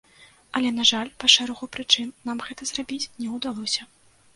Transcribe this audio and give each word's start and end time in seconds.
Але, 0.59 0.71
на 0.77 0.85
жаль, 0.91 1.11
па 1.23 1.29
шэрагу 1.35 1.71
прычын 1.77 2.09
нам 2.31 2.37
гэта 2.49 2.61
зрабіць 2.71 3.11
не 3.23 3.29
ўдалося. 3.41 3.93